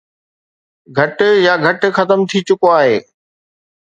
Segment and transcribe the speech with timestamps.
[0.97, 2.97] گهٽ يا گهٽ ختم ٿي چڪو آهي